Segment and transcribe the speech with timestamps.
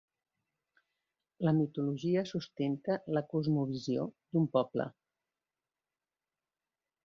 [1.47, 4.89] La mitologia sustenta la cosmovisió d'un poble.